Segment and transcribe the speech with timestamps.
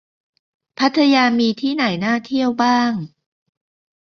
[0.79, 2.91] พัทยามีที่ไหนน่าเที่ยวบ้าง